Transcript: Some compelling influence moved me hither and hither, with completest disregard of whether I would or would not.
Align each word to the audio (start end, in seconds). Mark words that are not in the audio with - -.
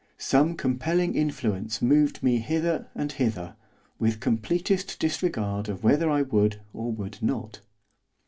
Some 0.17 0.55
compelling 0.57 1.13
influence 1.13 1.79
moved 1.79 2.23
me 2.23 2.39
hither 2.39 2.87
and 2.95 3.11
hither, 3.11 3.55
with 3.99 4.19
completest 4.19 4.97
disregard 4.99 5.69
of 5.69 5.83
whether 5.83 6.09
I 6.09 6.23
would 6.23 6.59
or 6.73 6.91
would 6.91 7.21
not. 7.21 7.59